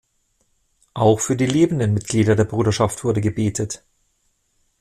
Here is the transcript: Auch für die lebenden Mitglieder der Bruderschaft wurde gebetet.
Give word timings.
Auch 0.95 1.19
für 1.19 1.35
die 1.35 1.45
lebenden 1.45 1.93
Mitglieder 1.93 2.35
der 2.35 2.45
Bruderschaft 2.45 3.03
wurde 3.03 3.21
gebetet. 3.21 3.83